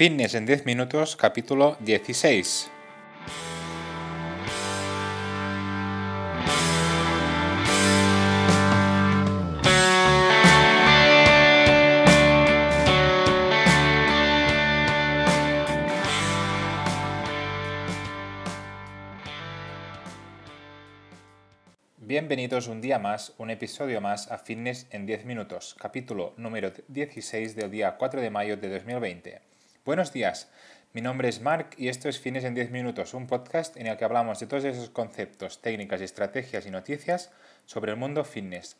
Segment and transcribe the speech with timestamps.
[0.00, 2.70] Fitness en 10 minutos, capítulo 16.
[21.98, 27.54] Bienvenidos un día más, un episodio más a Fitness en 10 minutos, capítulo número 16
[27.54, 29.49] del día 4 de mayo de 2020.
[29.82, 30.50] Buenos días,
[30.92, 33.96] mi nombre es Mark y esto es Fitness en 10 minutos, un podcast en el
[33.96, 37.30] que hablamos de todos esos conceptos, técnicas, estrategias y noticias
[37.64, 38.76] sobre el mundo fitness.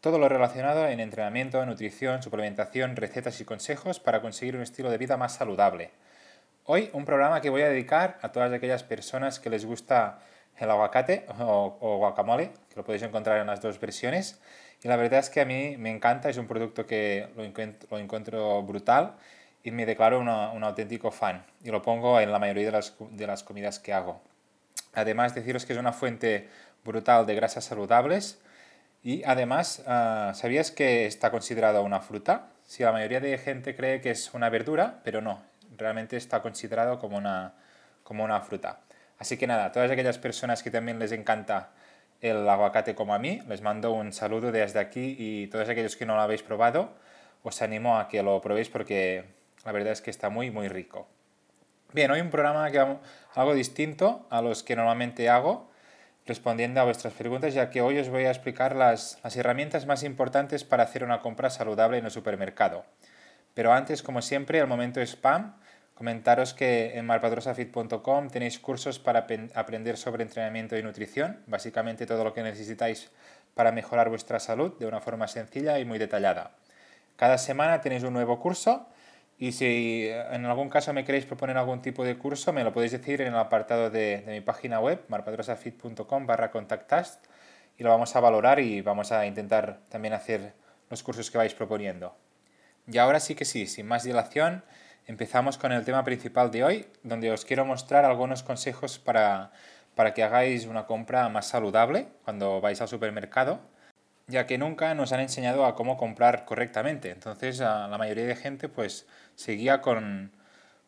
[0.00, 4.98] Todo lo relacionado en entrenamiento, nutrición, suplementación, recetas y consejos para conseguir un estilo de
[4.98, 5.92] vida más saludable.
[6.64, 10.18] Hoy un programa que voy a dedicar a todas aquellas personas que les gusta
[10.58, 14.40] el aguacate o, guacamole, que lo podéis encontrar en las dos versiones.
[14.82, 18.60] Y la verdad es que a mí me encanta, es un producto que lo encuentro
[18.64, 19.14] brutal
[19.64, 21.44] y me declaro un auténtico fan.
[21.62, 24.20] Y lo pongo en la mayoría de las, de las comidas que hago.
[24.94, 26.48] Además, deciros que es una fuente
[26.84, 28.40] brutal de grasas saludables.
[29.02, 32.48] Y además, ah, ¿sabías que está considerado una fruta?
[32.64, 35.42] Si la mayoría de gente cree que es una verdura, pero no,
[35.76, 37.54] realmente está considerado como una,
[38.02, 38.80] como una fruta.
[39.18, 41.70] Así que nada, todas aquellas personas que también les encanta
[42.20, 46.06] el aguacate como a mí, les mando un saludo desde aquí y todos aquellos que
[46.06, 46.94] no lo habéis probado,
[47.42, 49.24] os animo a que lo probéis porque
[49.64, 51.06] la verdad es que está muy, muy rico.
[51.92, 52.78] Bien, hoy un programa que
[53.34, 55.70] algo distinto a los que normalmente hago,
[56.26, 60.02] respondiendo a vuestras preguntas, ya que hoy os voy a explicar las, las herramientas más
[60.02, 62.84] importantes para hacer una compra saludable en el supermercado.
[63.54, 65.54] Pero antes, como siempre, el momento spam
[65.94, 72.32] Comentaros que en marpadrosafit.com tenéis cursos para aprender sobre entrenamiento y nutrición, básicamente todo lo
[72.32, 73.10] que necesitáis
[73.54, 76.56] para mejorar vuestra salud de una forma sencilla y muy detallada.
[77.14, 78.88] Cada semana tenéis un nuevo curso
[79.38, 82.92] y si en algún caso me queréis proponer algún tipo de curso, me lo podéis
[82.92, 87.26] decir en el apartado de, mi página web, marpadrosafit.com barra contactast
[87.76, 90.54] y lo vamos a valorar y vamos a intentar también hacer
[90.90, 92.16] los cursos que vais proponiendo.
[92.86, 94.62] Y ahora sí que sí, sin más dilación,
[95.06, 99.50] Empezamos con el tema principal de hoy, donde os quiero mostrar algunos consejos para,
[99.96, 103.60] para que hagáis una compra más saludable cuando vais al supermercado,
[104.26, 107.10] ya que nunca nos han enseñado a cómo comprar correctamente.
[107.10, 110.32] Entonces, la mayoría de gente pues seguía con,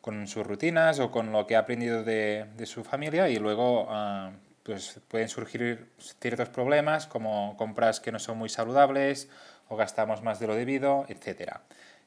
[0.01, 3.87] con sus rutinas o con lo que ha aprendido de, de su familia y luego
[3.89, 4.31] ah,
[4.63, 9.29] pues pueden surgir ciertos problemas como compras que no son muy saludables
[9.67, 11.57] o gastamos más de lo debido, etc.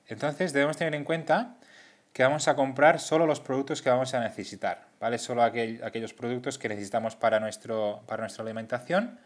[0.07, 1.57] Entonces debemos tener en cuenta
[2.13, 5.19] que vamos a comprar solo los productos que vamos a necesitar, ¿vale?
[5.19, 9.21] Solo aquellos productos que necesitamos para, nuestro, para nuestra alimentación,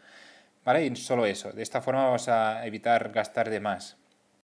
[0.65, 0.85] ¿vale?
[0.85, 1.51] Y solo eso.
[1.51, 3.97] De esta forma vamos a evitar gastar de más.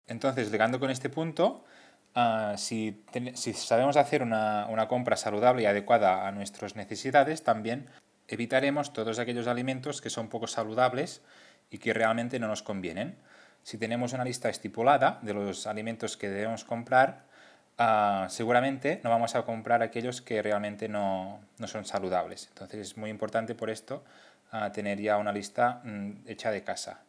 [0.07, 1.65] Entonces, llegando con este punto,
[2.15, 3.03] ah, si,
[3.35, 7.87] si, sabemos hacer una, una compra saludable y adecuada a nuestras necesidades, también
[8.27, 11.21] evitaremos todos aquellos alimentos que son poco saludables
[11.69, 13.17] y que realmente no nos convienen.
[13.63, 17.29] Si tenemos una lista estipulada de los alimentos que debemos comprar,
[17.81, 22.47] Ah, seguramente no vamos a comprar aquellos que realmente no, no, son saludables.
[22.49, 24.03] Entonces es muy importante por esto
[24.51, 27.01] ah, tener ya una lista mm, hecha de casa.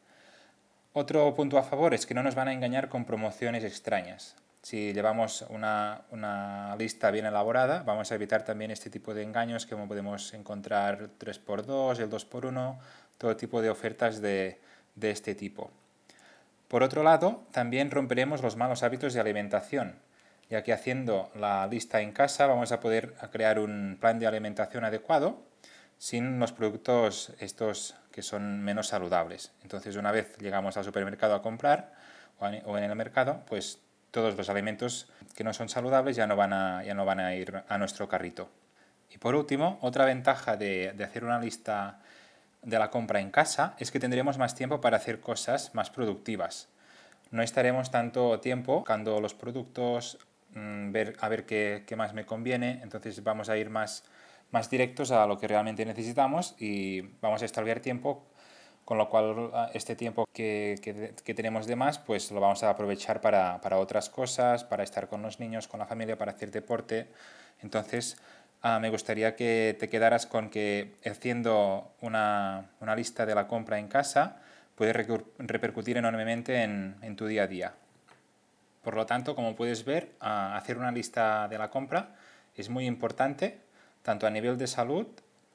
[0.92, 4.36] Otro punto a favor es que no nos van a engañar con promociones extrañas.
[4.62, 9.64] Si llevamos una, una, lista bien elaborada, vamos a evitar también este tipo de engaños
[9.64, 12.78] que podemos encontrar 3x2, el 2x1,
[13.16, 14.58] todo tipo de ofertas de,
[14.96, 15.70] de este tipo.
[16.68, 19.94] Por otro lado, también romperemos los malos hábitos de alimentación
[20.50, 24.84] ya que haciendo la lista en casa vamos a poder crear un plan de alimentación
[24.84, 25.38] adecuado
[26.00, 29.52] sin los productos estos que son menos saludables.
[29.62, 31.92] Entonces, una vez llegamos al supermercado a comprar
[32.38, 36.54] o en el mercado, pues todos los alimentos que no son saludables ya no van
[36.54, 38.48] a, ya no van a ir a nuestro carrito.
[39.10, 42.00] Y por último, otra ventaja de, de hacer una lista
[42.62, 46.68] de la compra en casa es que tendremos más tiempo para hacer cosas más productivas.
[47.30, 50.18] No estaremos tanto tiempo buscando los productos,
[50.54, 52.80] Mm, ver, a ver qué, qué, más me conviene.
[52.82, 54.04] Entonces vamos a ir más,
[54.50, 58.24] más directos a lo que realmente necesitamos y vamos a estalviar tiempo,
[58.84, 62.62] con lo cual ah, este tiempo que, que, que tenemos de más, pues lo vamos
[62.62, 66.32] a aprovechar para, para, otras cosas, para estar con los niños, con la familia, para
[66.32, 67.08] hacer deporte.
[67.62, 68.16] Entonces
[68.62, 73.78] ah, me gustaría que te quedaras con que haciendo una, una lista de la compra
[73.78, 74.42] en casa
[74.74, 77.74] puede repercutir enormemente en, en tu día a día.
[78.82, 82.16] Por lo tanto, como puedes ver, hacer una lista de la compra
[82.56, 83.58] es muy importante,
[84.02, 85.06] tanto a nivel de salud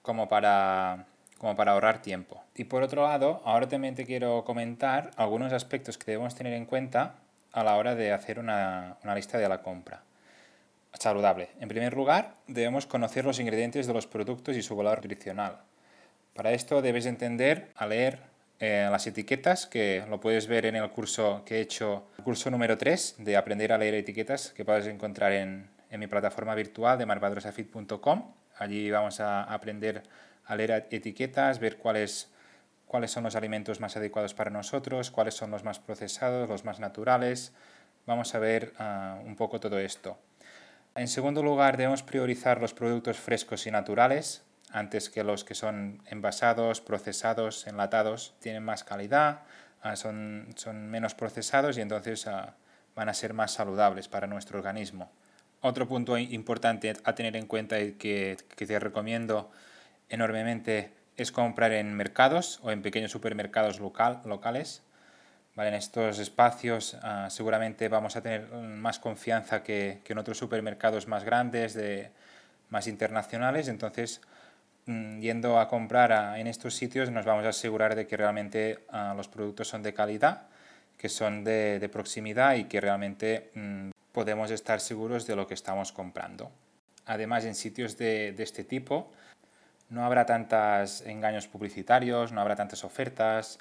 [0.01, 1.05] como para,
[1.37, 2.43] como para ahorrar tiempo.
[2.55, 6.65] Y por otro lado, ahora también te quiero comentar algunos aspectos que debemos tener en
[6.65, 7.15] cuenta
[7.51, 10.03] a la hora de hacer una, una lista de la compra.
[10.93, 11.49] saludable.
[11.59, 15.59] En primer lugar, debemos conocer los ingredientes de los productos y su valor nutricional.
[16.33, 18.19] Para esto debes entender a leer
[18.59, 22.49] eh, las etiquetas, que lo puedes ver en el curso que he hecho, el curso
[22.49, 26.97] número 3 de aprender a leer etiquetas, que puedes encontrar en, en mi plataforma virtual
[26.97, 28.33] de marvadrosafit.com.
[28.57, 30.03] Allí vamos a aprender
[30.45, 32.31] a leer etiquetas, ver cuáles,
[32.85, 36.79] cuáles son los alimentos más adecuados para nosotros, cuáles son los más procesados, los más
[36.79, 37.53] naturales.
[38.05, 40.17] Vamos a ver ah, un poco todo esto.
[40.95, 46.01] En segundo lugar, debemos priorizar los productos frescos y naturales antes que los que son
[46.07, 48.35] envasados, procesados, enlatados.
[48.41, 49.43] Tienen más calidad,
[49.81, 52.55] ah, son, son, menos procesados y entonces ah,
[52.95, 55.09] van a ser más saludables para nuestro organismo.
[55.67, 59.49] Otro punto importante a tener en cuenta y que, que te recomiendo
[60.09, 64.83] enormemente es comprar en mercados o en pequeños supermercados local, locales.
[65.55, 70.37] Vale, en estos espacios uh, seguramente vamos a tener más confianza que, que, en otros
[70.37, 72.11] supermercados más grandes, de,
[72.69, 73.67] más internacionales.
[73.67, 74.21] Entonces,
[74.85, 78.85] mm, yendo a comprar a, en estos sitios nos vamos a asegurar de que realmente
[78.93, 80.43] uh, los productos son de calidad,
[80.95, 85.53] que son de, de proximidad y que realmente mm, podemos estar seguros de lo que
[85.53, 86.49] estamos comprando.
[87.05, 89.11] Además, en sitios de, de este tipo,
[89.89, 93.59] no habrá tantos engaños publicitarios, no habrá tantas ofertas,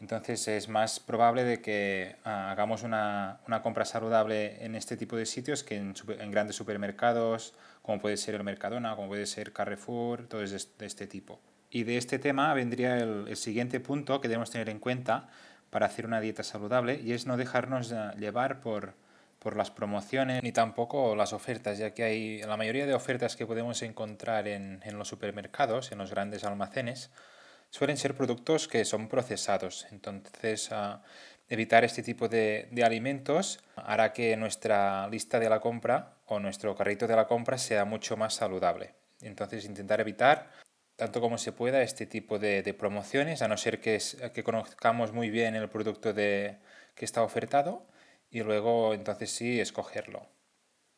[0.00, 5.16] entonces es más probable de que ah, hagamos una, una, compra saludable en este tipo
[5.16, 9.52] de sitios que en, en, grandes supermercados, como puede ser el Mercadona, como puede ser
[9.52, 11.40] Carrefour, todo de este tipo.
[11.70, 15.28] Y de este tema vendría el, el siguiente punto que debemos tener en cuenta
[15.70, 18.94] para hacer una dieta saludable y es no dejarnos ah, llevar por,
[19.42, 23.44] por las promociones ni tampoco las ofertas, ya que hay la mayoría de ofertas que
[23.44, 27.10] podemos encontrar en, en los supermercados, en los grandes almacenes,
[27.68, 29.86] suelen ser productos que son procesados.
[29.90, 30.98] Entonces, uh,
[31.48, 36.76] evitar este tipo de, de, alimentos hará que nuestra lista de la compra o nuestro
[36.76, 38.94] carrito de la compra sea mucho más saludable.
[39.22, 40.50] Entonces, intentar evitar
[40.94, 44.44] tanto como se pueda este tipo de, de promociones, a no ser que, es, que
[44.44, 46.58] conozcamos muy bien el producto de,
[46.94, 47.90] que está ofertado
[48.32, 50.26] y luego entonces sí escogerlo.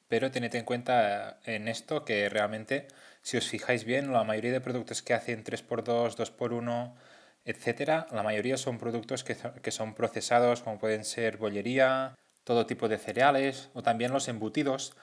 [0.08, 2.86] Pero tened en cuenta en esto que realmente,
[3.22, 6.94] si os fijáis bien, la mayoría de productos que hacen 3x2, 2x1,
[7.44, 12.14] etcétera, la mayoría son productos que, son procesados, como pueden ser bollería,
[12.44, 14.96] todo tipo de cereales o también los embutidos.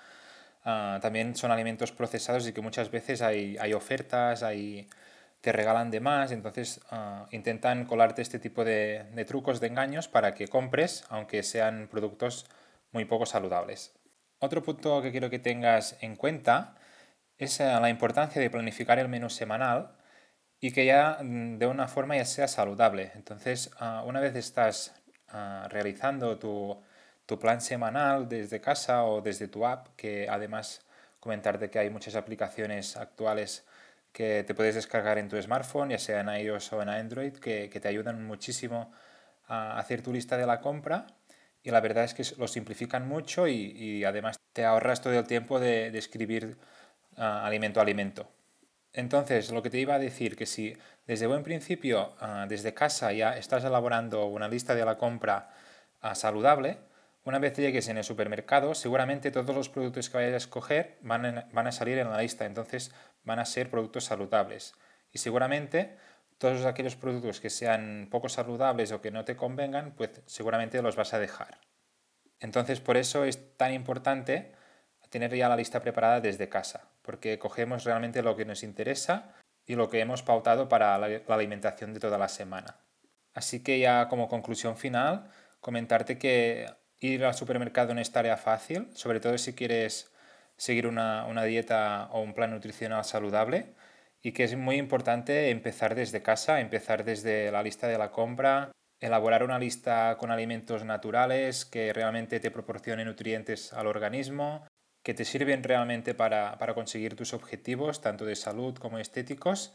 [0.63, 4.87] Uh, también son alimentos procesados y que muchas veces hay, hay ofertas, hay,
[5.41, 10.33] te regalan de más, entonces uh, intentan colarte este tipo de, trucos, de engaños para
[10.35, 12.45] que compres, aunque sean productos
[12.91, 13.93] muy poco saludables.
[14.39, 16.75] Otro punto que quiero que tengas en cuenta
[17.37, 19.97] es uh, la importancia de planificar el menú semanal
[20.59, 23.11] y que ya mm, de una forma ya sea saludable.
[23.15, 24.95] Entonces, uh, una vez estás
[25.69, 26.83] realizando tu,
[27.25, 30.85] tu plan semanal desde casa o desde tu app, que además
[31.21, 33.65] comentarte que hay muchas aplicaciones actuales
[34.11, 37.69] que te puedes descargar en tu smartphone, ya sea en iOS o en Android, que,
[37.69, 38.91] que, te ayudan muchísimo
[39.47, 41.07] a hacer tu lista de la compra
[41.63, 45.27] y la verdad es que lo simplifican mucho y, y además te ahorras todo el
[45.27, 46.57] tiempo de, de escribir
[47.17, 48.29] uh, alimento a alimento.
[48.93, 50.75] Entonces, lo que te iba a decir, que si
[51.07, 55.49] desde buen principio, uh, desde casa ya estás elaborando una lista de la compra
[56.03, 56.79] uh, saludable,
[57.23, 61.47] una vez llegues en el supermercado, seguramente todos los productos que vayas a escoger van,
[61.51, 62.93] van a salir en la lista, entonces
[63.23, 64.73] van a ser productos saludables.
[65.11, 65.97] Y seguramente
[66.37, 70.95] todos aquellos productos que sean poco saludables o que no te convengan, pues seguramente los
[70.95, 71.59] vas a dejar.
[72.39, 74.55] Entonces por eso es tan importante
[75.11, 79.75] tener ya la lista preparada desde casa, porque cogemos realmente lo que nos interesa y
[79.75, 82.77] lo que hemos pautado para la alimentación de toda la semana.
[83.33, 85.29] Así que ya como conclusión final,
[85.59, 86.65] comentarte que
[87.01, 90.11] ir al supermercado no es tarea fácil, sobre todo si quieres
[90.55, 93.73] seguir una, una, dieta o un plan nutricional saludable
[94.21, 98.71] y que es muy importante empezar desde casa, empezar desde la lista de la compra,
[98.99, 104.67] elaborar una lista con alimentos naturales que realmente te proporcionen nutrientes al organismo,
[105.03, 109.73] que te sirven realmente para, para conseguir tus objetivos, tanto de salud como estéticos.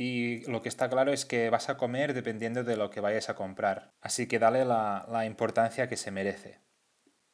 [0.00, 3.30] Y lo que está claro es que vas a comer dependiendo de lo que vayas
[3.30, 3.90] a comprar.
[4.00, 6.60] Así que dale la, la importancia que se merece.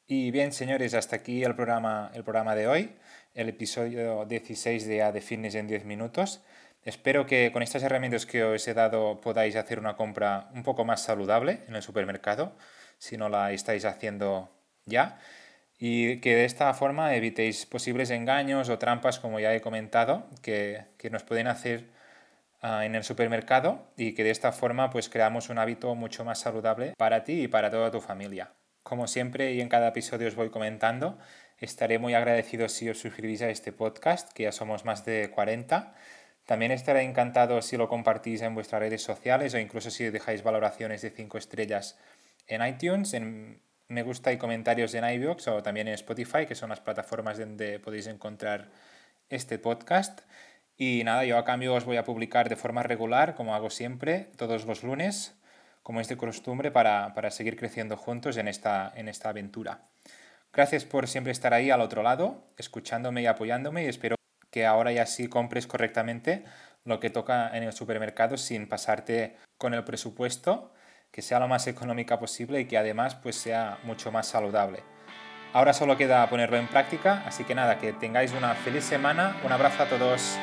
[0.06, 2.96] Y bien, señores, hasta aquí el programa, el programa de hoy,
[3.34, 6.42] el episodio 16 de A de Fitness en 10 minutos.
[6.82, 10.86] Espero que con estas herramientas que os he dado podáis hacer una compra un poco
[10.86, 12.56] más saludable en el supermercado,
[12.96, 14.50] si no la estáis haciendo
[14.86, 15.18] ya,
[15.78, 20.86] y que de esta forma evitéis posibles engaños o trampas, como ya he comentado, que,
[20.96, 21.92] que nos pueden hacer
[22.64, 26.94] en el supermercado y que de esta forma pues creamos un hábito mucho más saludable
[26.96, 28.54] para ti y para toda tu familia.
[28.82, 31.18] Como siempre y en cada episodio os voy comentando,
[31.58, 35.94] estaré muy agradecido si os suscribís a este podcast, que ya somos más de 40.
[36.46, 41.02] También estaré encantado si lo compartís en vuestras redes sociales o incluso si dejáis valoraciones
[41.02, 41.98] de 5 estrellas
[42.46, 46.70] en iTunes, en me gusta y comentarios en iVoox o también en Spotify, que son
[46.70, 48.70] las plataformas donde podéis encontrar
[49.28, 50.22] este podcast.
[50.76, 54.30] Y nada, yo a cambio os voy a publicar de forma regular, como hago siempre,
[54.36, 55.36] todos los lunes,
[55.82, 59.82] como es de costumbre, para, para seguir creciendo juntos en esta, en esta aventura.
[60.52, 64.16] Gracias por siempre estar ahí al otro lado, escuchándome y apoyándome y espero
[64.50, 66.44] que ahora ya sí compres correctamente
[66.84, 70.72] lo que toca en el supermercado sin pasarte con el presupuesto
[71.14, 74.82] que sea lo más económica posible y que además pues sea mucho más saludable.
[75.52, 79.52] Ahora solo queda ponerlo en práctica, así que nada, que tengáis una feliz semana, un
[79.52, 80.36] abrazo a todos.